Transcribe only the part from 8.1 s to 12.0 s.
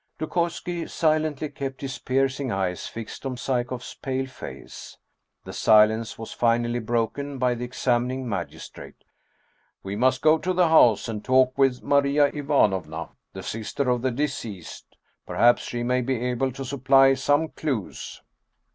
magistrate:" We must go to the house and talk with